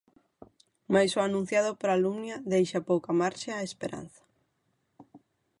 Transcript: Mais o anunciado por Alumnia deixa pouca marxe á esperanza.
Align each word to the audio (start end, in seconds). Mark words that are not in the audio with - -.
Mais 0.93 1.11
o 1.17 1.19
anunciado 1.27 1.71
por 1.79 1.89
Alumnia 1.91 2.35
deixa 2.53 2.85
pouca 2.89 3.17
marxe 3.21 3.47
á 3.55 3.59
esperanza. 3.69 4.23